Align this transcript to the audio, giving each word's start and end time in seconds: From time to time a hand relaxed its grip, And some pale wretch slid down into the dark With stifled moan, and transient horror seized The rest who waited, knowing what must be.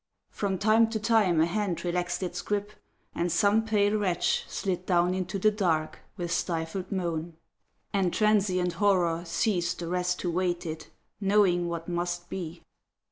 From 0.31 0.57
time 0.57 0.89
to 0.89 0.99
time 0.99 1.39
a 1.39 1.45
hand 1.45 1.85
relaxed 1.85 2.23
its 2.23 2.41
grip, 2.41 2.71
And 3.13 3.31
some 3.31 3.63
pale 3.65 3.95
wretch 3.99 4.45
slid 4.47 4.87
down 4.87 5.13
into 5.13 5.37
the 5.37 5.51
dark 5.51 5.99
With 6.17 6.31
stifled 6.31 6.91
moan, 6.91 7.37
and 7.93 8.11
transient 8.11 8.73
horror 8.81 9.23
seized 9.25 9.77
The 9.77 9.87
rest 9.87 10.19
who 10.23 10.31
waited, 10.31 10.87
knowing 11.19 11.67
what 11.67 11.87
must 11.87 12.31
be. 12.31 12.63